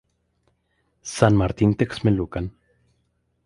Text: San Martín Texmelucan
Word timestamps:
San 1.15 1.33
Martín 1.41 1.75
Texmelucan 1.77 2.45